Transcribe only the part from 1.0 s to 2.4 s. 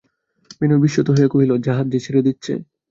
হইয়া কহিল, জাহাজ যে ছেড়ে